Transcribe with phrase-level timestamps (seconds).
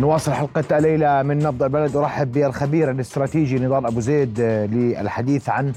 [0.00, 1.96] نواصل حلقة الليلة من نبض البلد.
[1.96, 5.72] أرحب بالخبير الاستراتيجي نضال أبو زيد آه، للحديث عن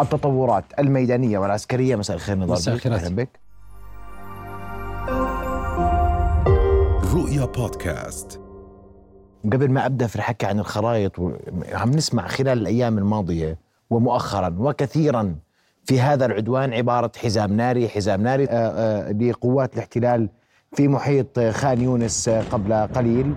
[0.00, 1.96] التطورات الميدانية والعسكرية.
[1.96, 2.94] مساء الخير نضال مساء الخير.
[2.94, 3.28] أهلا بك.
[7.14, 8.40] رؤيا بودكاست.
[9.44, 11.20] قبل ما أبدأ في الحكي عن الخرائط
[11.72, 13.58] عم نسمع خلال الأيام الماضية
[13.90, 15.34] ومؤخرا وكثيرا
[15.84, 20.28] في هذا العدوان عبارة حزام ناري حزام ناري آه، آه، لقوات الاحتلال
[20.76, 23.34] في محيط خان يونس قبل قليل.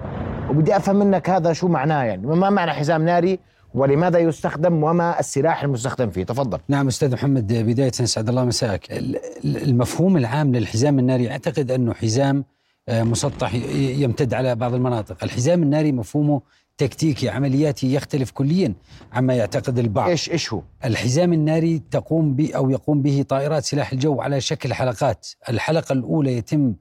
[0.49, 2.27] وبدي أفهم منك هذا شو معناه يعني.
[2.27, 3.39] ما معنى حزام ناري
[3.73, 6.59] ولماذا يستخدم وما السلاح المستخدم فيه؟ تفضل.
[6.67, 8.91] نعم أستاذ محمد بداية اسعد الله مساك.
[8.91, 9.15] ال-
[9.45, 12.43] ال- المفهوم العام للحزام الناري أعتقد انه حزام
[12.89, 15.23] آه، مسطح يمتد على بعض المناطق.
[15.23, 16.41] الحزام الناري مفهومه
[16.77, 18.73] تكتيكي عملياتي يختلف كليا
[19.13, 20.09] عما يعتقد البعض.
[20.09, 24.73] إيش إيش هو؟ الحزام الناري تقوم ب أو يقوم به طائرات سلاح الجو على شكل
[24.73, 26.73] حلقات، الحلقة الأولى يتم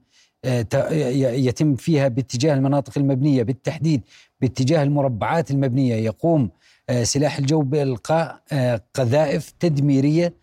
[0.45, 4.01] يتم فيها باتجاه المناطق المبنية بالتحديد
[4.41, 6.49] باتجاه المربعات المبنية يقوم
[6.89, 10.33] آه، سلاح الجو بإلقاء آه، قذائف تدميرية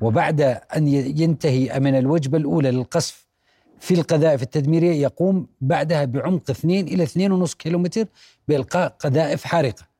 [0.00, 0.40] وبعد
[0.76, 3.26] أن ينتهي من الوجبة الأولى للقصف
[3.80, 7.06] في القذائف التدميرية يقوم بعدها بعمق 2 إلى
[7.46, 8.06] 2.5 كيلومتر
[8.48, 9.92] بإلقاء قذائف حارقة.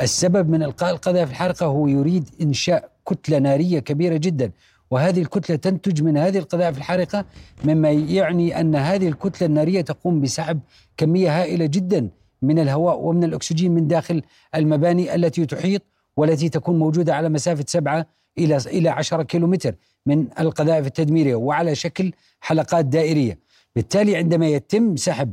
[0.00, 4.52] السبب من إلقاء القذائف الحارقة هو يريد إنشاء كتلة نارية كبيرة جدا
[4.90, 7.24] وهذه الكتلة تنتج من هذه القذائف الحارقة
[7.64, 10.60] مما يعني أن هذه الكتلة النارية تقوم بسحب
[10.96, 12.08] كمية هائلة جدا
[12.42, 14.22] من الهواء ومن الأكسجين من داخل
[14.54, 15.82] المباني التي تحيط
[16.16, 18.06] والتي تكون موجودة على مسافة سبعة
[18.38, 19.74] إلى إلى 10 كيلومتر
[20.06, 23.38] من القذائف التدميرية وعلى شكل حلقات دائرية.
[23.76, 25.32] بالتالي عندما يتم سحب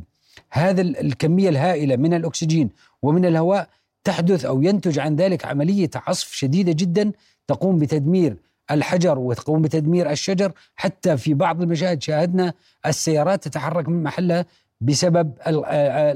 [0.50, 2.70] هذا ال- الكمية الهائلة من الأكسجين
[3.02, 3.68] ومن الهواء
[4.04, 7.12] تحدث أو ينتج عن ذلك عملية عصف شديدة جدا
[7.48, 8.36] تقوم بتدمير
[8.70, 12.52] الحجر وتقوم بتدمير الشجر حتى في بعض المشاهد شاهدنا
[12.86, 14.46] السيارات تتحرك من محلها
[14.80, 15.64] بسبب ال-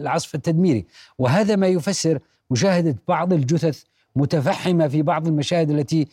[0.01, 0.87] العصف التدميري.
[1.19, 2.19] وهذا ما يفسر
[2.51, 3.83] مشاهدة بعض الجثث
[4.17, 6.07] متفحمة في بعض المشاهد التي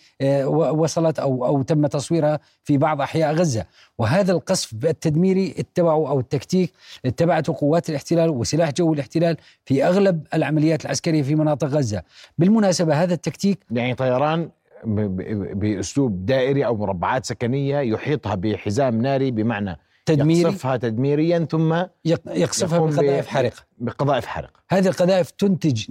[0.52, 3.66] وصلت أو أو تم تصويرها في بعض أحياء غزة.
[3.98, 6.72] وهذا القصف التدميري اتبعوا أو التكتيك
[7.06, 12.04] اتبعته قوات الاحتلال وسلاح جو الاحتلال في أغلب العمليات العسكرية في مناطق غزة.
[12.38, 14.50] بالمناسبة هذا التكتيك يعني طيران
[14.86, 21.74] بأسلوب دائري أو مربعات سكنية يحيطها بحزام ناري بمعنى تدميري؟ يقصفها تدميريا ثم
[22.06, 25.86] يق- يقصفها بقذائف حارقه بقذائف حرق هذه القذائف تنتج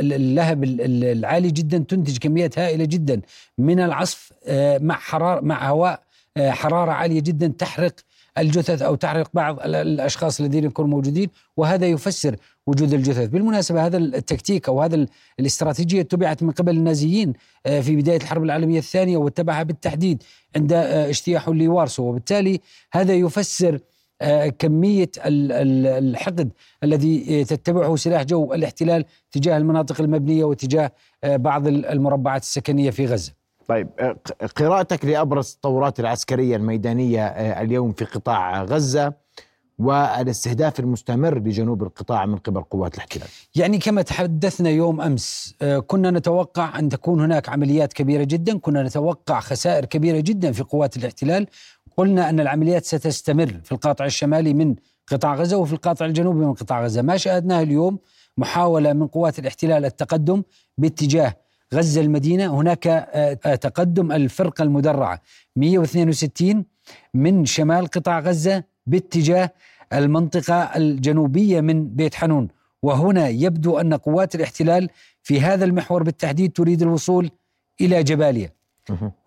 [0.00, 3.20] ال- اللهب ال- ال- العالي جدا تنتج كميات هائلة جدا.
[3.58, 6.02] من العصف آه، مع حرارة مع هواء
[6.36, 7.92] آه، حرارة عالية جدا تحرق
[8.38, 12.36] الجثث أو تحرق بعض ال- الأشخاص الذين يكونوا موجودين وهذا يفسر
[12.66, 13.28] وجود الجثث.
[13.28, 15.08] بالمناسبة هذا التكتيك أو هذا ال-
[15.40, 17.32] الاستراتيجية اتبعت من قبل النازيين
[17.66, 20.22] آه، في بداية الحرب العالمية الثانية واتبعها بالتحديد
[20.56, 22.02] عند آه، اجتياحه لوارسو.
[22.02, 22.60] وبالتالي
[22.92, 23.78] هذا يفسر
[24.22, 26.52] آه، كمية ال- ال- الحقد
[26.82, 30.92] الذي تتبعه سلاح جو الاحتلال تجاه المناطق المبنية وتجاه
[31.24, 33.32] آه، بعض المربعات السكنية في غزة.
[33.68, 34.16] طيب آه،
[34.56, 39.12] قراءتك لأبرز التطورات العسكرية الميدانية آه، اليوم في قطاع غزة
[39.78, 43.28] والاستهداف المستمر لجنوب القطاع من قبل قوات الاحتلال.
[43.54, 48.82] يعني كما تحدثنا يوم أمس آه، كنا نتوقع أن تكون هناك عمليات كبيرة جدا كنا
[48.82, 51.46] نتوقع خسائر كبيرة جدا في قوات الاحتلال.
[51.96, 54.74] قلنا أن العمليات ستستمر في القاطع الشمالي من
[55.06, 57.02] قطاع غزة وفي القاطع الجنوبي من قطاع غزة.
[57.02, 57.98] ما شاهدناه اليوم
[58.38, 60.42] محاولة من قوات الاحتلال التقدم
[60.78, 61.43] باتجاه
[61.74, 65.20] غزة المدينة هناك آه، آه، تقدم الفرقة المدرعة.
[65.56, 66.64] 162
[67.14, 69.50] من شمال قطاع غزة باتجاه
[69.92, 72.48] المنطقة الجنوبية من بيت حنون.
[72.82, 74.88] وهنا يبدو أن قوات الاحتلال
[75.22, 77.30] في هذا المحور بالتحديد تريد الوصول
[77.80, 78.50] إلى جباليا.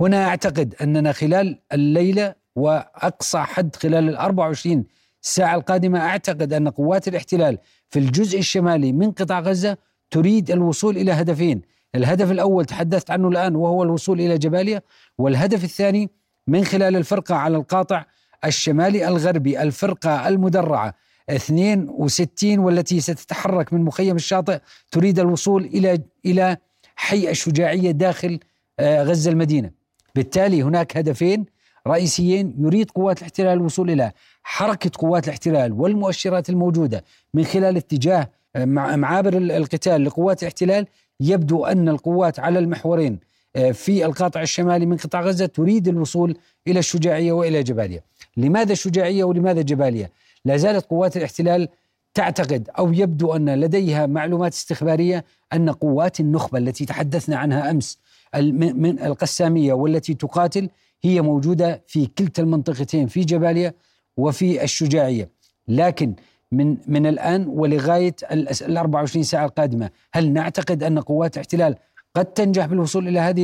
[0.01, 4.85] هنا أعتقد أننا خلال الليلة وأقصى حد خلال ال 24
[5.23, 7.57] الساعة القادمة أعتقد أن قوات الاحتلال
[7.89, 9.77] في الجزء الشمالي من قطاع غزة
[10.11, 11.61] تريد الوصول إلى هدفين.
[11.95, 14.81] الهدف الأول تحدثت عنه الآن وهو الوصول إلى جباليا
[15.17, 16.09] والهدف الثاني
[16.47, 18.05] من خلال الفرقة على القاطع
[18.45, 20.93] الشمالي الغربي الفرقة المدرعة.
[21.29, 24.59] 62 والتي ستتحرك من مخيم الشاطئ
[24.91, 26.57] تريد الوصول إلى إلى
[26.95, 28.39] حي الشجاعية داخل
[28.79, 29.71] آه، غزة المدينة.
[30.15, 31.45] بالتالي هناك هدفين
[31.87, 34.11] رئيسيين يريد قوات الاحتلال الوصول إلى.
[34.43, 37.03] حركة قوات الاحتلال والمؤشرات الموجودة
[37.33, 40.87] من خلال اتجاه آه، مع- معابر ال- القتال لقوات الاحتلال
[41.19, 43.19] يبدو أن القوات على المحورين
[43.55, 46.37] آه، في القاطع الشمالي من قطاع غزة تريد الوصول
[46.67, 48.01] إلى الشجاعية وإلى جباليا
[48.37, 50.09] لماذا الشجاعية ولماذا جباليا
[50.45, 51.67] لا زالت قوات الاحتلال
[52.13, 57.99] تعتقد أو يبدو أن لديها معلومات استخبارية أن قوات النخبة التي تحدثنا عنها أمس
[58.43, 60.69] من القسامية والتي تقاتل
[61.03, 63.73] هي موجودة في كلتا المنطقتين في جباليا
[64.17, 65.29] وفي الشجاعية،
[65.67, 66.13] لكن
[66.51, 71.75] من من الآن ولغاية ال 24 ساعة القادمة، هل نعتقد أن قوات الاحتلال
[72.15, 73.43] قد تنجح بالوصول إلى هذه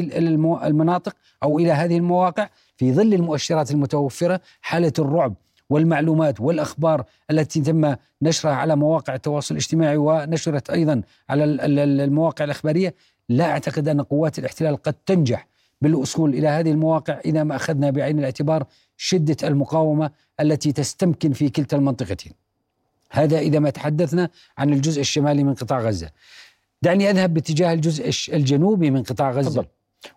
[0.68, 5.34] المناطق أو إلى هذه المواقع في ظل المؤشرات المتوفرة، حالة الرعب
[5.70, 12.46] والمعلومات والأخبار التي تم نشرها على مواقع التواصل الاجتماعي ونشرت أيضا على ال- ال- المواقع
[12.46, 12.96] الإخبارية،
[13.30, 15.48] لا أعتقد أن قوات الاحتلال قد تنجح
[15.82, 18.66] بالوصول إلى هذه المواقع إذا ما أخذنا بعين الاعتبار
[18.98, 22.43] شدة المقاومة التي تستمكن في كلتا المنطقتين.
[23.14, 26.10] هذا إذا ما تحدثنا عن الجزء الشمالي من قطاع غزة.
[26.82, 29.50] دعني أذهب باتجاه الجزء الش- الجنوبي من قطاع غزة.
[29.50, 29.66] تفضل.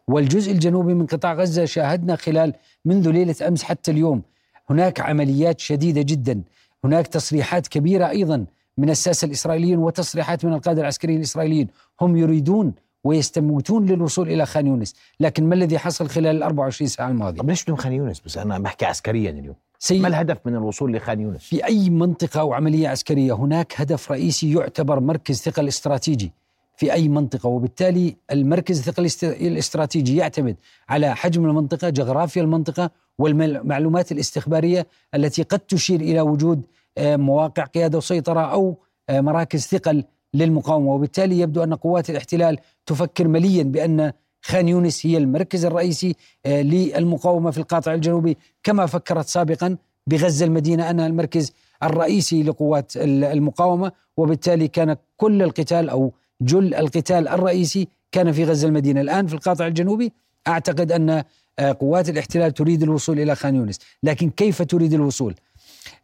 [0.09, 2.53] والجزء الجنوبي من قطاع غزة شاهدنا خلال
[2.85, 4.23] منذ ليلة أمس حتى اليوم
[4.71, 6.43] هناك عمليات شديدة جدا،
[6.85, 8.45] هناك تصريحات كبيرة أيضا
[8.79, 11.69] من الساسه الإسرائيليين وتصريحات من القاده العسكريين الإسرائيليين،
[12.01, 12.73] هم يريدون
[13.05, 17.49] ويستموتون للوصول إلى خان يونس، لكن ما الذي حصل خلال ال 24 ساعة الماضية؟ طب
[17.51, 21.21] ليش بدون خان يونس بس أنا بحكي عسكريا اليوم سيد ما الهدف من الوصول لخان
[21.21, 26.33] يونس؟ في أي منطقة أو عملية عسكرية هناك هدف رئيسي يعتبر مركز ثقل استراتيجي
[26.77, 30.57] في أي منطقة وبالتالي المركز الثقل الاست- الاستراتيجي يعتمد
[30.89, 36.63] على حجم المنطقة جغرافيا المنطقة والمعلومات الاستخبارية التي قد تشير إلى وجود
[36.99, 38.77] آه، مواقع قيادة وسيطرة أو
[39.09, 40.93] آه، مراكز ثقل للمقاومة.
[40.95, 44.13] وبالتالي يبدو أن قوات الاحتلال تفكر مليا بأن
[44.47, 46.17] خان يونس هي المركز الرئيسي
[46.47, 48.37] آه، للمقاومة في القاطع الجنوبي.
[48.63, 49.77] كما فكرت سابقا
[50.07, 51.53] بغزة المدينة أنها المركز
[51.83, 53.93] الرئيسي لقوات ال- المقاومة.
[54.17, 59.01] وبالتالي كان كل القتال أو جل القتال الرئيسي كان في غزة المدينة.
[59.01, 60.13] الآن في القاطع الجنوبي
[60.49, 61.11] أعتقد أن
[61.59, 63.79] آه، قوات الاحتلال تريد الوصول إلى خان يونس.
[64.03, 65.35] لكن كيف تريد الوصول؟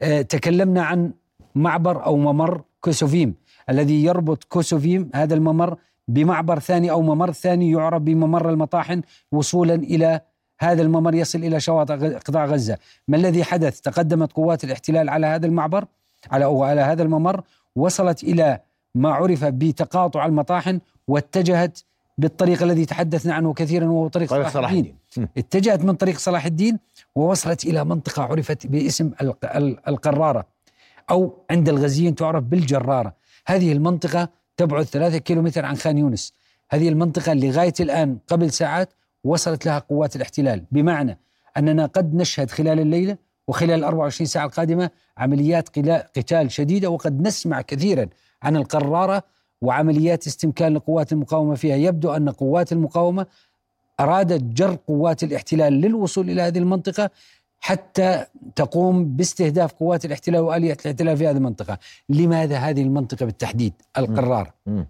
[0.03, 1.13] آه، تكلمنا عن
[1.55, 3.35] معبر أو ممر كوسوفيم
[3.71, 5.77] الذي يربط كوسوفيم هذا الممر
[6.13, 10.21] بمعبر ثاني أو ممر ثاني يعرف بممر المطاحن وصولا إلى
[10.61, 12.79] هذا الممر يصل إلى شواطئ قطاع غزة.
[13.09, 15.85] ما الذي حدث؟ تقدمت قوات الاحتلال على هذا المعبر
[16.31, 17.43] على أو على هذا الممر
[17.77, 18.61] وصلت إلى
[18.95, 21.79] ما عرف بتقاطع المطاحن واتجهت
[22.19, 24.97] بالطريق الذي تحدثنا عنه كثيرا وهو طريق طريق صلاح صلاح الدين.
[25.39, 26.79] اتجهت من طريق صلاح الدين
[27.15, 30.47] ووصلت إلى منطقة عرفت باسم الق- ال- القرارة
[31.11, 33.15] أو عند الغزيين تعرف بالجرارة.
[33.47, 36.33] هذه المنطقة تبعد ثلاثة كيلومتر عن خان يونس.
[36.71, 38.93] هذه المنطقة لغاية الآن قبل ساعات
[39.25, 40.65] وصلت لها قوات الاحتلال.
[40.71, 41.19] بمعنى
[41.57, 43.17] أننا قد نشهد خلال الليلة
[43.49, 45.69] وخلال ال 24 ساعة القادمة عمليات
[46.17, 48.07] قتال شديدة وقد نسمع كثيرا
[48.43, 49.23] عن القرارة
[49.63, 51.77] وعمليات استمكان لقوات المقاومة فيها.
[51.77, 53.27] يبدو أن قوات المقاومة
[54.01, 57.11] أرادت جر قوات الاحتلال للوصول إلى هذه المنطقة.
[57.65, 58.25] حتى
[58.57, 61.79] تقوم باستهداف قوات الاحتلال وآلية الاحتلال في هذه المنطقة.
[62.09, 64.85] لماذا هذه المنطقة بالتحديد؟ القرارة م.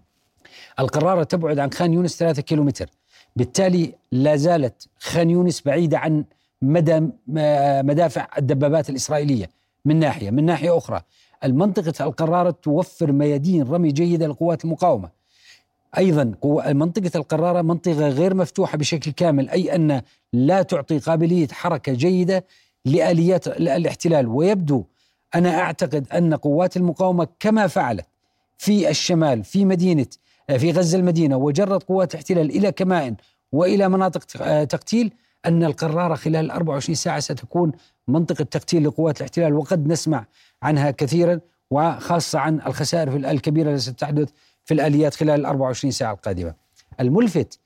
[0.79, 2.89] القرارة تبعد عن خان يونس ثلاثة كيلومتر.
[3.35, 6.23] بالتالي لا زالت خان يونس بعيدة عن
[6.61, 7.07] مدى
[7.83, 9.49] مدافع الدبابات الإسرائيلية
[9.85, 10.31] من ناحية.
[10.31, 11.01] من ناحية أخرى
[11.43, 15.09] المنطقة القرارة توفر ميادين رمي جيدة لقوات المقاومة.
[15.97, 20.01] أيضا قوة- منطقة القرارة منطقة غير مفتوحة بشكل كامل أي أن
[20.33, 22.45] لا تعطي قابلية حركة جيدة
[22.85, 24.83] لاليات ال- الاحتلال ويبدو
[25.35, 28.05] أنا أعتقد أن قوات المقاومة كما فعلت
[28.57, 30.05] في الشمال في مدينه
[30.57, 33.15] في غزة المدينة وجرت قوات الاحتلال إلى كمائن
[33.51, 35.13] وإلى مناطق آه، تقتيل
[35.45, 37.71] أن القرارة خلال 24 ساعة ستكون
[38.07, 39.53] منطقة تقتيل لقوات الاحتلال.
[39.53, 40.25] وقد نسمع
[40.63, 41.39] عنها كثيرا
[41.71, 44.29] وخاصة عن الخسائر الكبيرة التي ستحدث
[44.65, 46.53] في الآليات خلال ال 24 ساعة القادمة.
[46.99, 47.59] الملفت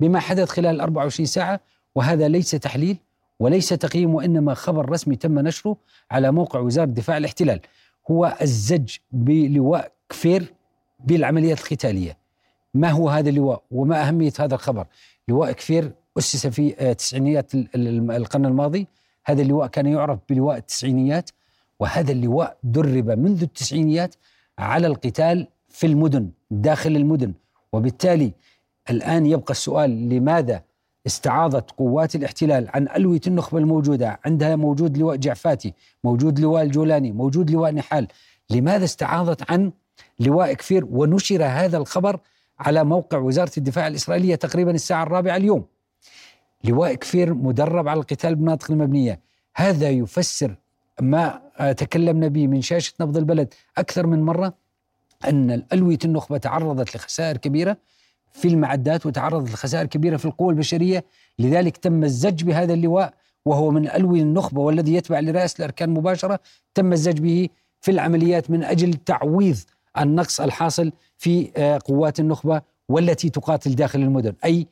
[0.00, 1.60] بما حدث خلال ال 24 ساعة
[1.94, 2.96] وهذا ليس تحليل
[3.40, 5.76] وليس تقييم وإنما خبر رسمي تم نشره
[6.10, 7.60] على موقع وزارة دفاع الاحتلال.
[8.10, 10.54] هو الزج بلواء كفير
[11.04, 12.16] بالعمليات القتالية.
[12.74, 14.86] ما هو هذا اللواء وما أهمية هذا الخبر؟
[15.28, 18.86] لواء كفير أسس في آه، تسعينيات ال- ال- القرن الماضي.
[19.24, 21.30] هذا اللواء كان يعرف بلواء التسعينيات
[21.80, 24.14] وهذا اللواء درب منذ التسعينيات
[24.58, 27.32] على القتال في المدن داخل المدن.
[27.72, 28.32] وبالتالي
[28.90, 30.62] الآن يبقى السؤال لماذا
[31.06, 35.74] استعاضت قوات الاحتلال عن ألوية النخبة الموجودة؟ عندها موجود لواء جعفاتي
[36.04, 38.08] موجود لواء الجولاني موجود لواء نحال.
[38.50, 39.72] لماذا استعاضت عن
[40.20, 42.20] لواء كفير ونشر هذا الخبر
[42.58, 45.64] على موقع وزارة الدفاع الإسرائيلية تقريبا الساعة الرابعة اليوم؟
[46.64, 49.20] لواء كفير مدرب على القتال بالمناطق المبنية.
[49.56, 50.56] هذا يفسر
[51.00, 51.40] ما
[51.76, 54.54] تكلمنا به من شاشة نبض البلد أكثر من مرة.
[55.28, 57.76] أن ألوية النخبة تعرضت لخسائر كبيرة
[58.32, 61.04] في المعدات وتعرضت لخسائر كبيرة في القوى البشرية.
[61.38, 66.40] لذلك تم الزج بهذا اللواء وهو من ألوي النخبة والذي يتبع لرئاسة الأركان مباشرة.
[66.74, 67.48] تم الزج به
[67.80, 69.56] في العمليات من أجل تعويض
[69.98, 74.66] النقص الحاصل في آه، قوات النخبة والتي تقاتل داخل المدن أي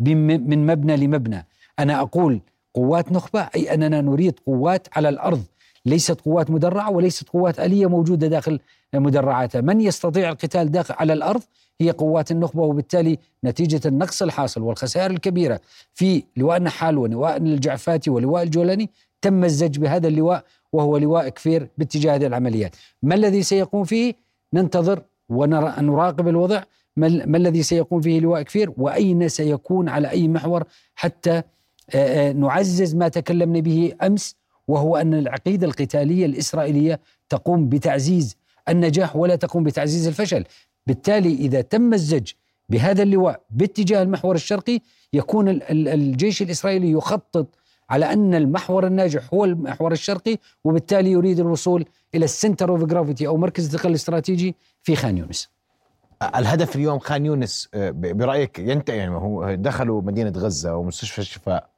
[0.00, 1.46] من مبنى لمبنى.
[1.78, 2.40] أنا أقول
[2.74, 5.42] قوات نخبة أي أننا نريد قوات على الأرض
[5.88, 8.60] ليست قوات مدرعة وليست قوات آلية موجودة داخل
[8.94, 9.60] مدرعاتها.
[9.60, 11.42] من يستطيع القتال داخل على الأرض؟
[11.80, 15.60] هي قوات النخبة وبالتالي نتيجة النقص الحاصل والخسائر الكبيرة.
[15.94, 18.90] في لواء النحال ولواء الجعفاتي ولواء الجولاني
[19.22, 22.76] تم الزج بهذا اللواء وهو لواء كفير باتجاه هذه العمليات.
[23.02, 24.14] ما الذي سيقوم فيه؟
[24.54, 26.62] ننتظر ونراقب الوضع.
[26.96, 30.64] ما, الذي سيقوم فيه لواء كفير؟ وأين سيكون؟ على أي محور؟
[30.94, 31.42] حتى
[32.34, 34.36] نعزز ما تكلمنا به أمس
[34.68, 38.36] وهو أن العقيدة القتالية الإسرائيلية تقوم بتعزيز
[38.68, 40.44] النجاح ولا تقوم بتعزيز الفشل.
[40.86, 42.32] بالتالي إذا تم الزج
[42.68, 44.80] بهذا اللواء باتجاه المحور الشرقي
[45.12, 47.46] يكون الجيش الإسرائيلي يخطط
[47.90, 51.84] على أن المحور الناجح هو المحور الشرقي وبالتالي يريد الوصول
[52.14, 55.48] إلى ال center of gravity أو مركز الثقل الاستراتيجي في خان يونس.
[56.36, 61.70] الهدف اليوم خان يونس آه، برأيك ينتهي يعني هو دخلوا مدينة غزة ومستشفى الشفاء.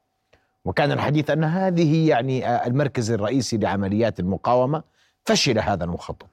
[0.65, 4.83] وكان الحديث أن هذه يعني آه، المركز الرئيسي لعمليات المقاومة
[5.25, 6.29] فشل هذا المخطط.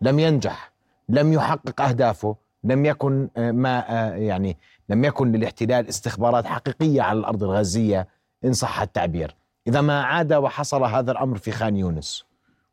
[0.00, 0.72] لم ينجح
[1.08, 3.78] لم يحقق أهدافه لم يكن آه، ما
[4.16, 4.56] يعني
[4.88, 8.08] لم يكن للاحتلال استخبارات حقيقية على الأرض الغزية
[8.44, 9.36] إن صح التعبير.
[9.66, 12.24] إذا ما عاد وحصل هذا الأمر في خان يونس.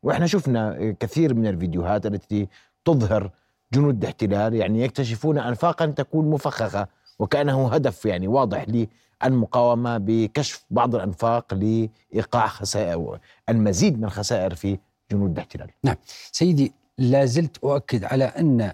[0.02, 2.48] وإحنا شفنا كثير من الفيديوهات التي
[2.84, 3.30] تظهر
[3.72, 8.64] جنود الاحتلال يعني يكتشفون انفاقا تكون مفخخة وكأنه هدف يعني واضح
[9.24, 13.18] للمقاومه بكشف بعض الأنفاق لإيقاع خسائر
[13.48, 14.78] المزيد من الخسائر في
[15.12, 15.70] جنود الاحتلال.
[15.84, 15.96] نعم
[16.32, 18.72] سيدي لا زلت أؤكد على أن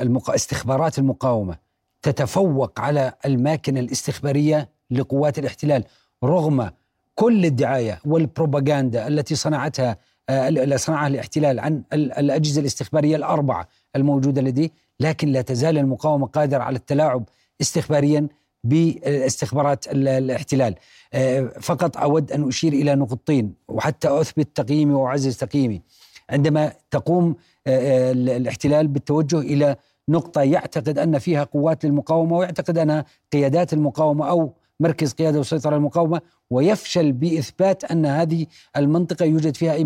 [0.00, 0.30] المق...
[0.30, 1.56] استخبارات المقاومة
[2.02, 5.84] تتفوق على الماكنة الاستخبارية لقوات الاحتلال
[6.24, 6.70] رغم
[7.14, 9.96] كل الدعاية والبروباغندا التي صنعتها
[10.30, 16.76] اللي صنعها الاحتلال عن الأجهزة الاستخبارية الأربعة الموجودة لديه لكن لا تزال المقاومة قادرة على
[16.76, 17.24] التلاعب
[17.60, 18.28] استخباريا
[18.64, 20.74] باستخبارات الاحتلال.
[21.14, 25.82] آه، فقط أود أن أشير إلى نقطتين وحتى أثبت تقييمي وأعزز تقييمي.
[26.30, 29.76] عندما تقوم آه، الاحتلال بالتوجه إلى
[30.08, 36.20] نقطة يعتقد أن فيها قوات للمقاومة ويعتقد أنها قيادات المقاومة أو مركز قيادة وسيطرة المقاومة
[36.50, 39.76] ويفشل بإثبات أن هذه المنطقة يوجد فيها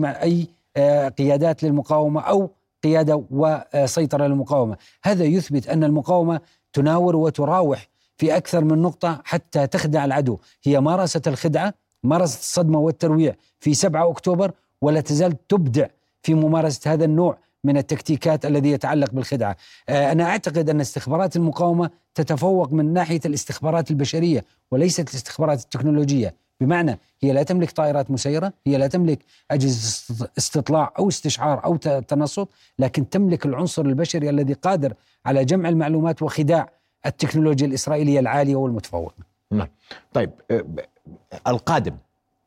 [0.76, 2.50] آه، قيادات للمقاومة أو
[2.85, 6.40] قيادة وسيطرة للمقاومة، هذا يثبت أن المقاومة
[6.73, 7.88] تناور وتراوح
[8.19, 14.11] في أكثر من نقطة حتى تخدع العدو، هي مارست الخدعة، مارست الصدمة والترويع في 7
[14.11, 15.87] أكتوبر ولا تزال تبدع
[16.23, 19.57] في ممارسة هذا النوع من التكتيكات الذي يتعلق بالخدعة.
[19.89, 26.99] آه، أنا أعتقد أن استخبارات المقاومة تتفوق من ناحية الاستخبارات البشرية وليست الاستخبارات التكنولوجية، بمعنى
[27.23, 29.19] هي لا تملك طائرات مسيرة، هي لا تملك
[29.51, 32.49] أجهزة استطلاع أو استشعار أو تنصت،
[32.79, 34.95] لكن تملك العنصر البشري الذي قادر
[35.27, 39.14] على جمع المعلومات وخداع التكنولوجيا الإسرائيلية العالية والمتفوقة.
[39.50, 39.69] نعم.
[40.12, 40.64] طيب آه،
[41.47, 41.97] القادم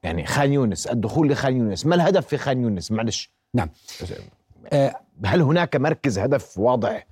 [0.03, 3.31] يعني خان يونس، الدخول لخان يونس، ما الهدف في خان يونس؟ معلش.
[3.53, 3.69] نعم.
[4.73, 7.07] آه، هل هناك مركز هدف واضح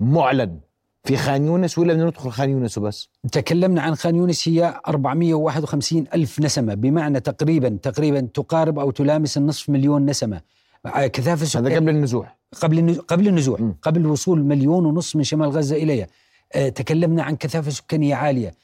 [0.00, 0.60] معلن
[1.04, 6.04] في خان يونس ولا بدنا ندخل خان يونس وبس؟ تكلمنا عن خان يونس هي 451
[6.14, 10.40] ألف نسمة بمعنى تقريبا تقريبا تقارب أو تلامس النصف مليون نسمة
[10.86, 13.60] آه، كثافة هذا قبل النزوح قبل قبل النزوح.
[13.82, 16.06] قبل وصول مليون ونصف من شمال غزة إليها
[16.54, 18.54] تكلمنا عن كثافة سكانية عالية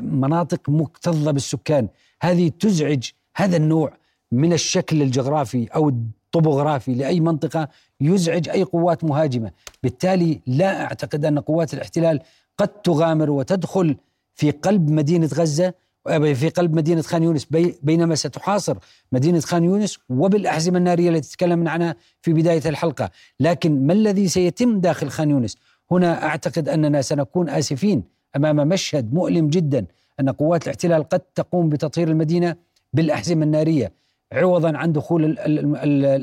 [0.00, 1.88] مناطق مكتظة بالسكان.
[2.22, 3.92] هذه تزعج هذا النوع
[4.32, 5.92] من الشكل الجغرافي أو
[6.32, 7.68] طبوغرافي لأي منطقة
[8.00, 9.50] يزعج أي قوات مهاجمة،
[9.82, 12.20] بالتالي لا أعتقد أن قوات الاحتلال
[12.58, 13.96] قد تغامر وتدخل
[14.34, 15.74] في قلب مدينة غزة
[16.08, 17.46] في قلب مدينة خان يونس
[17.82, 18.76] بينما ستحاصر
[19.12, 24.80] مدينة خان يونس وبالأحزمة النارية التي تكلمنا عنها في بداية الحلقة، لكن ما الذي سيتم
[24.80, 25.56] داخل خان يونس؟
[25.90, 28.02] هنا أعتقد أننا سنكون آسفين
[28.36, 29.86] أمام مشهد مؤلم جدا
[30.20, 32.56] أن قوات الاحتلال قد تقوم بتطهير المدينة
[32.92, 33.92] بالأحزمة النارية
[34.32, 35.36] عوضا عن دخول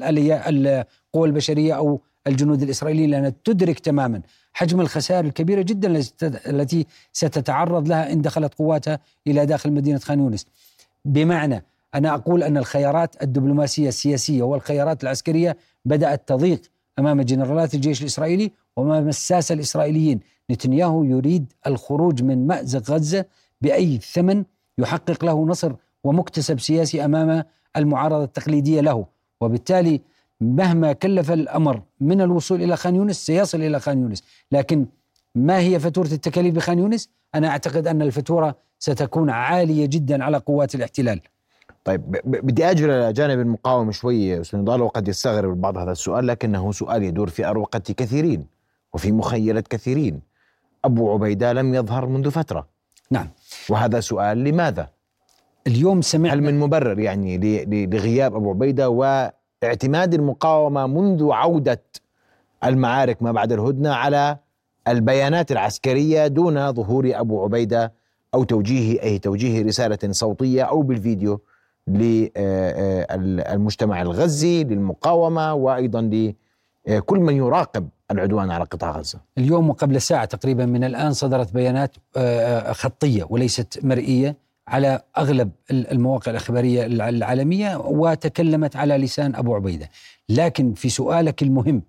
[0.04, 4.22] القوى البشرية أو الجنود الإسرائيليين لأنها تدرك تماما
[4.54, 6.02] حجم الخسائر الكبيرة جدا
[6.48, 10.46] التي ستتعرض لها إن دخلت قواتها إلى داخل مدينة خان يونس.
[11.06, 11.64] بمعنى
[11.96, 16.62] أنا أقول أن الخيارات الدبلوماسية السياسية والخيارات العسكرية بدأت تضيق
[17.00, 20.20] أمام جنرالات الجيش الإسرائيلي وامام الساسه الإسرائيليين،
[20.52, 23.26] نتنياهو يريد الخروج من مأزق غزة
[23.62, 24.44] بأي ثمن
[24.78, 27.44] يحقق له نصر ومكتسب سياسي أمام
[27.78, 29.06] المعارضة التقليدية له.
[29.42, 30.02] وبالتالي
[30.42, 34.24] مهما كلف الأمر من الوصول إلى خان يونس سيصل إلى خان يونس.
[34.52, 34.86] لكن
[35.36, 40.76] ما هي فاتورة التكاليف بخان يونس؟ أنا أعتقد أن الفاتورة ستكون عالية جدا على قوات
[40.76, 41.22] الاحتلال.
[41.84, 46.72] طيب بدي اجري إلى جانب المقاومة شوي أستاذ نضال وقد يستغرب البعض هذا السؤال لكنه
[46.72, 48.55] سؤال يدور في أروقة كثيرين.
[48.96, 50.22] وفي مخيلة كثيرين.
[50.86, 52.68] أبو عبيدة لم يظهر منذ فترة.
[53.12, 53.28] نعم.
[53.70, 54.90] وهذا سؤال لماذا؟
[55.68, 57.38] اليوم هل سمعنا من مبرر يعني
[57.86, 61.84] لغياب أبو عبيدة واعتماد المقاومة منذ عودة
[62.64, 64.38] المعارك ما بعد الهدنة على
[64.88, 67.94] البيانات العسكرية دون ظهور أبو عبيدة
[68.34, 71.42] أو توجيه أي توجيه رسالة صوتية أو بالفيديو
[71.88, 72.32] للمجتمع
[74.02, 76.02] الغزي للمقاومة وأيضا
[76.88, 79.20] لكل من يراقب العدوان على قطاع غزة.
[79.38, 84.36] اليوم وقبل ساعة تقريبا من الآن صدرت بيانات آه، خطية وليست مرئية
[84.68, 89.90] على أغلب المواقع الإخبارية الع- العالمية وتكلمت على لسان أبو عبيدة
[90.30, 91.82] لكن في سؤالك المهم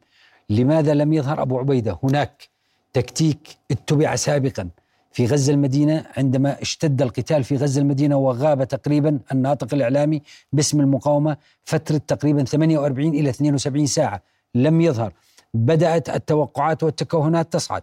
[0.51, 2.49] لماذا لم يظهر أبو عبيدة هناك
[2.93, 3.39] تكتيك
[3.71, 4.69] اتبع سابقا
[5.13, 10.23] في غزة المدينة عندما اشتد القتال في غزة المدينة وغاب تقريبا الناطق الإعلامي
[10.53, 14.23] باسم المقاومة فترة تقريبا 48 إلى 72 ساعة
[14.55, 15.13] لم يظهر.
[15.55, 17.83] بدأت التوقعات والتكهنات تصعد.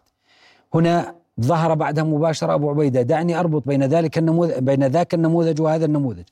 [0.73, 3.01] هنا ظهر بعدها مباشرة أبو عبيدة.
[3.01, 6.23] دعني أربط بين ذلك النموذج بين ذاك النموذج وهذا النموذج.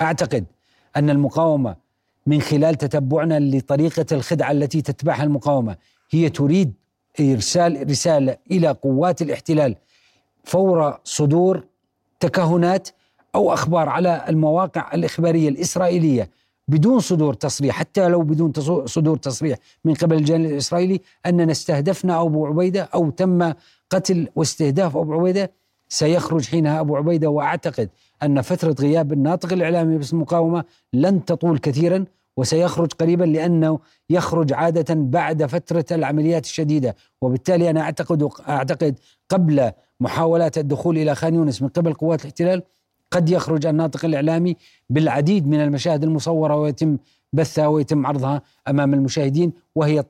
[0.00, 0.44] أعتقد
[0.96, 1.76] أن المقاومة
[2.26, 5.76] من خلال تتبعنا لطريقة الخدعة التي تتبعها المقاومة
[6.10, 6.72] هي تريد
[7.20, 9.76] إرسال رسالة إلى قوات الاحتلال
[10.44, 11.64] فور صدور
[12.20, 12.88] تكهنات
[13.34, 16.30] أو أخبار على المواقع الإخبارية الإسرائيلية.
[16.68, 18.52] بدون صدور تصريح حتى لو بدون
[18.86, 23.52] صدور تصريح من قبل الجانب الإسرائيلي أننا استهدفنا أبو عبيدة أو تم
[23.90, 25.50] قتل واستهداف أبو عبيدة
[25.88, 27.90] سيخرج حينها أبو عبيدة وأعتقد
[28.22, 32.04] أن فترة غياب الناطق الإعلامي باسم المقاومة لن تطول كثيرا
[32.36, 33.78] وسيخرج قريبا لأنه
[34.10, 36.96] يخرج عادة بعد فترة العمليات الشديدة.
[37.22, 42.62] وبالتالي أنا أعتقد أعتقد قبل محاولات الدخول إلى خان يونس من قبل قوات الاحتلال
[43.14, 44.56] قد يخرج الناطق الإعلامي
[44.90, 46.96] بالعديد من المشاهد المصورة ويتم
[47.32, 50.04] بثها ويتم عرضها أمام المشاهدين وهي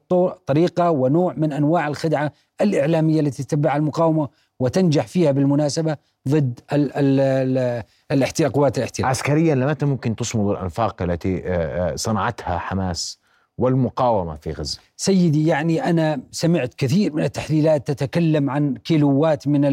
[0.46, 4.28] طريقة ونوع من أنواع الخدعة الإعلامية التي تتبعها المقاومة
[4.60, 5.96] وتنجح فيها بالمناسبة
[6.28, 7.82] ضد ال ال ال
[8.12, 13.18] الاحتلال قوات الاحتلال عسكريا لمتى ممكن تصمد الأنفاق التي آه، آه، صنعتها حماس
[13.58, 19.64] والمقاومة في غزة؟ سيدي يعني أنا سمعت كثير من التحليلات تتكلم عن كيلوات من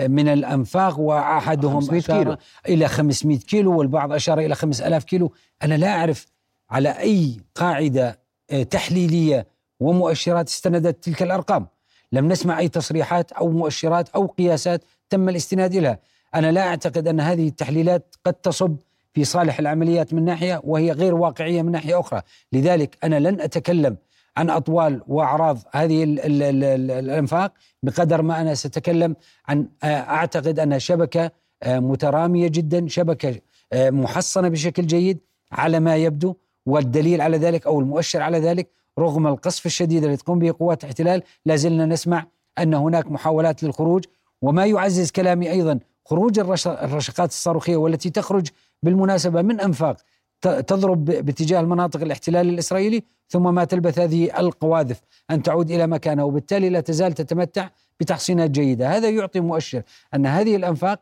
[0.00, 2.36] من الأنفاق وأحدهم 500 أشار كيلو.
[2.68, 5.32] إلى 500 كيلو والبعض أشار إلى 5000 كيلو.
[5.62, 6.26] أنا لا أعرف
[6.70, 8.18] على أي قاعدة
[8.50, 9.46] آه، تحليلية
[9.80, 11.66] ومؤشرات استندت تلك الأرقام.
[12.12, 15.98] لم نسمع أي تصريحات أو مؤشرات أو قياسات تم الاستناد اليها
[16.34, 18.76] أنا لا أعتقد أن هذه التحليلات قد تصب
[19.14, 22.22] في صالح العمليات من ناحية وهي غير واقعية من ناحية أخرى.
[22.52, 23.96] لذلك أنا لن أتكلم
[24.36, 29.16] عن أطوال وأعراض هذه ال ال ال ال الأنفاق بقدر ما أنا سأتكلم
[29.48, 31.30] عن آه، أعتقد انها شبكة
[31.62, 33.40] آه، مترامية جدا شبكة
[33.72, 35.18] آه، محصنة بشكل جيد
[35.52, 36.34] على ما يبدو
[36.66, 38.68] والدليل على ذلك أو المؤشر على ذلك
[38.98, 42.26] رغم القصف الشديد الذي تقوم به قوات الاحتلال لا زلنا نسمع
[42.58, 44.04] أن هناك محاولات للخروج.
[44.42, 48.46] وما يعزز كلامي أيضا خروج الرش- الرشقات الصاروخية والتي تخرج
[48.82, 49.96] بالمناسبة من أنفاق
[50.42, 55.00] تضرب باتجاه المناطق الاحتلال الإسرائيلي ثم ما تلبث هذه القواذف
[55.30, 57.68] أن تعود إلى مكانها وبالتالي لا تزال تتمتع
[58.00, 59.82] بتحصينات جيدة، هذا يعطي مؤشر
[60.14, 61.00] أن هذه الأنفاق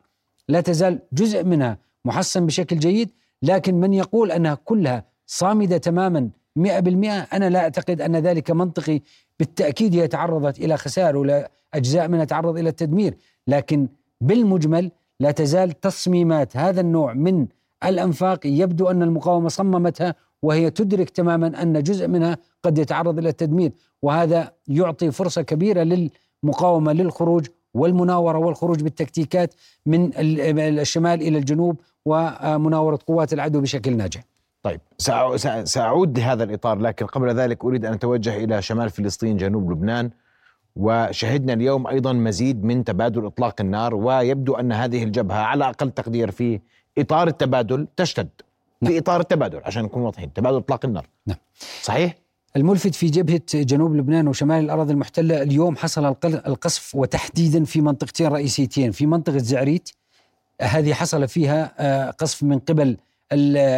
[0.49, 3.11] لا تزال جزء منها محصن بشكل جيد،
[3.43, 9.01] لكن من يقول أنها كلها صامدة تماما 100% أنا لا أعتقد أن ذلك منطقي،
[9.39, 13.87] بالتأكيد هي تعرضت إلى خسائر ولا أجزاء منها تعرض إلى التدمير، لكن
[14.21, 17.47] بالمجمل لا تزال تصميمات هذا النوع من
[17.85, 23.71] الأنفاق يبدو أن المقاومة صممتها وهي تدرك تماما أن جزء منها قد يتعرض إلى التدمير
[24.01, 25.83] وهذا يعطي فرصة كبيرة
[26.43, 29.53] للمقاومة للخروج والمناورة والخروج بالتكتيكات
[29.85, 34.21] من ال- الشمال إلى الجنوب ومناورة قوات العدو بشكل ناجح.
[34.63, 39.37] طيب سأع- سأ- سأعود لهذا الإطار لكن قبل ذلك أريد أن أتوجه إلى شمال فلسطين
[39.37, 40.09] جنوب لبنان
[40.75, 46.31] وشهدنا اليوم أيضا مزيد من تبادل إطلاق النار ويبدو أن هذه الجبهة على أقل تقدير
[46.31, 46.59] في
[46.97, 48.29] إطار التبادل تشتد.
[48.85, 51.07] في إطار التبادل عشان نكون واضحين تبادل إطلاق النار.
[51.27, 51.37] نعم.
[51.81, 52.15] صحيح؟
[52.55, 58.91] الملفت في جبهة جنوب لبنان وشمال الأراضي المحتلة اليوم حصل القصف وتحديدا في منطقتين رئيسيتين
[58.91, 59.89] في منطقة زعريت
[60.61, 62.97] هذه حصل فيها آه، قصف من قبل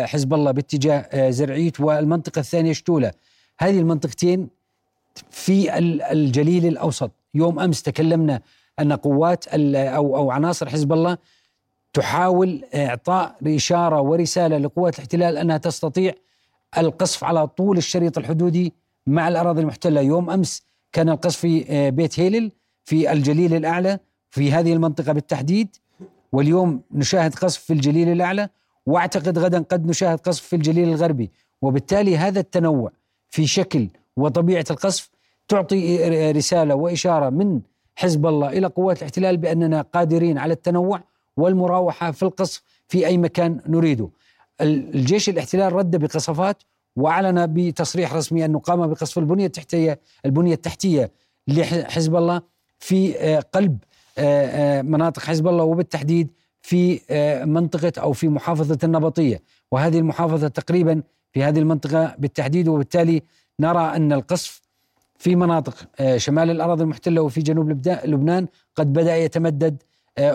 [0.06, 3.12] حزب الله باتجاه آه، زرعيت والمنطقة الثانية شتولة.
[3.60, 4.48] هذه المنطقتين
[5.30, 7.12] في ال- الجليل الأوسط.
[7.34, 8.42] يوم أمس تكلمنا
[8.80, 11.18] أن قوات ال- أو أو عناصر حزب الله
[11.94, 16.14] تحاول إعطاء إشارة ورسالة لقوات الاحتلال أنها تستطيع
[16.78, 18.74] القصف على طول الشريط الحدودي
[19.08, 20.02] مع الأراضي المحتلة.
[20.02, 22.52] يوم أمس كان القصف في آه، بيت هيلل
[22.86, 25.76] في الجليل الأعلى في هذه المنطقة بالتحديد
[26.32, 28.50] واليوم نشاهد قصف في الجليل الأعلى
[28.86, 31.32] وأعتقد غدا قد نشاهد قصف في الجليل الغربي.
[31.62, 32.92] وبالتالي هذا التنوع
[33.30, 35.10] في شكل وطبيعة القصف
[35.48, 37.62] تعطي آه، رسالة وإشارة من
[37.96, 41.02] حزب الله إلى قوات الاحتلال بأننا قادرين على التنوع
[41.38, 44.10] والمراوحة في القصف في أي مكان نريده.
[44.62, 46.64] الجيش الاحتلال رد بقصفات
[46.96, 51.12] وأعلن بتصريح رسمي انه قام بقصف البنية التحتية البنية التحتية
[51.48, 52.42] لحزب الله
[52.80, 53.78] في آه، قلب
[54.18, 57.00] آه، آه، مناطق حزب الله وبالتحديد في
[57.46, 59.42] منطقة أو في محافظة النبطية.
[59.72, 63.22] وهذه المحافظة تقريبا في هذه المنطقة بالتحديد وبالتالي
[63.60, 64.62] نرى أن القصف
[65.18, 67.70] في مناطق شمال الأراضي المحتلة وفي جنوب
[68.06, 69.84] لبنان قد بدأ يتمدد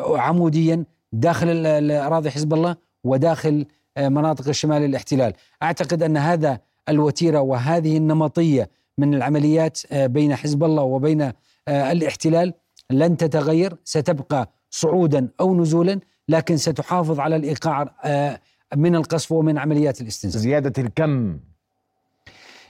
[0.07, 3.67] عموديا داخل أراضي حزب الله وداخل
[3.99, 10.83] مناطق الشمال الاحتلال أعتقد أن هذا الوتيرة وهذه النمطية من العمليات آه، بين حزب الله
[10.83, 11.33] وبين آه،
[11.69, 12.55] الاحتلال
[12.91, 13.77] لن تتغير.
[13.85, 18.41] ستبقى صعودا أو نزولا لكن ستحافظ على الإيقاع آه،
[18.77, 20.43] من القصف ومن عمليات الاستنزاف.
[20.43, 21.39] زيادة الكم؟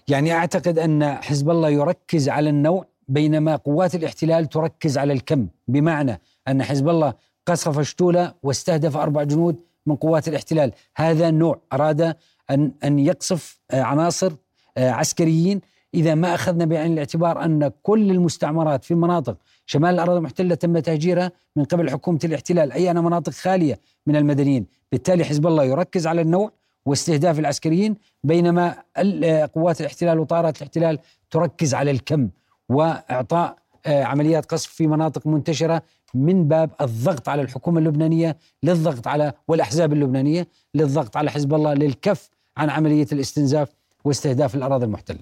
[0.08, 6.20] يعني أعتقد أن حزب الله يركز على النوع بينما قوات الاحتلال تركز على الكم بمعنى
[6.48, 7.14] أن حزب الله
[7.46, 10.72] قصف شتولة واستهدف أربع جنود من قوات الاحتلال.
[10.96, 12.16] هذا نوع أراد
[12.50, 14.32] أن, أن يقصف آه، عناصر
[14.76, 15.60] آه، عسكريين.
[15.94, 21.32] إذا ما أخذنا بعين الاعتبار أن كل المستعمرات في مناطق شمال الأراضي المحتلة تم تهجيرها
[21.56, 22.72] من قبل حكومة الاحتلال.
[22.72, 24.66] أي أنا مناطق خالية من المدنيين.
[24.92, 26.52] بالتالي حزب الله يركز على النوع
[26.86, 27.96] واستهداف العسكريين.
[28.24, 30.98] بينما آه، قوات الاحتلال وطائرات الاحتلال
[31.30, 32.28] تركز على الكم.
[32.68, 35.82] وإعطاء عمليات قصف في مناطق منتشرة
[36.14, 42.30] من باب الضغط على الحكومة اللبنانية للضغط على والأحزاب اللبنانية للضغط على حزب الله للكف
[42.56, 43.68] عن عملية الاستنزاف
[44.04, 45.18] واستهداف الأراضي المحتلة.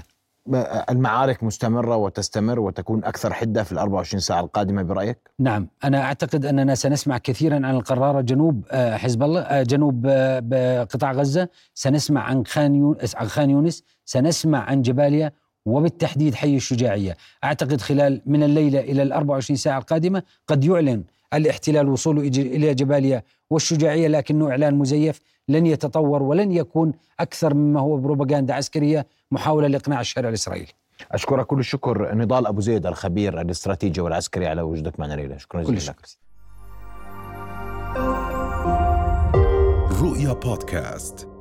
[0.91, 6.47] المعارك مستمرة وتستمر وتكون أكثر حدة في ال 24 ساعة القادمة برأيك؟ نعم أنا أعتقد
[6.47, 11.49] أننا سنسمع كثيرا عن القرارة جنوب آه، حزب الله آه، جنوب آه، قطاع غزة.
[11.75, 12.75] سنسمع عن خان
[13.51, 13.83] يونس.
[14.05, 15.33] سنسمع عن جباليا.
[15.67, 17.17] وبالتحديد حي الشجاعية.
[17.45, 21.03] أعتقد خلال من الليلة إلى ال 24 ساعة القادمة قد يعلن
[21.35, 27.97] الاحتلال وصوله إلى جباليا والشجاعية لكنه إعلان مزيف لن يتطور ولن يكون أكثر مما هو
[27.97, 30.73] بروباغندا عسكرية محاولة لإقناع الشارع الإسرائيلي.
[31.13, 35.91] أشكرك كل الشكر نضال أبو زيد الخبير الاستراتيجي والعسكري على وجودك معنا ليلى شكرا جزيلا
[35.91, 36.07] لك.
[40.03, 41.36] رؤيا بودكاست.